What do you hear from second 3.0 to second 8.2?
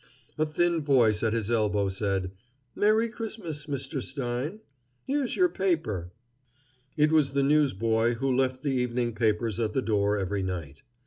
Christmas, Mr. Stein! Here's yer paper." It was the newsboy